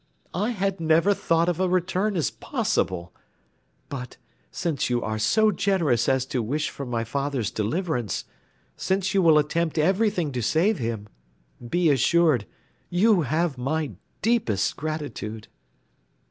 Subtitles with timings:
[0.33, 3.13] I had never thought of a return as possible;
[3.87, 4.17] but,
[4.49, 8.23] since you are so generous as to wish for my father's deliverance,
[8.75, 11.07] since you will attempt everything to save him,
[11.69, 12.47] be assured
[12.89, 13.91] you have my
[14.23, 15.49] deepest gratitude."